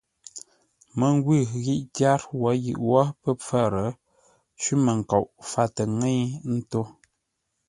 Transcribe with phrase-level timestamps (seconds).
[0.97, 3.73] Məngwʉ̂ ghî tyár wǒ yʉʼ wó pə́ pfár,
[4.59, 6.23] cwímənkoʼ fâtə ńŋə́i
[6.55, 6.81] ńtó.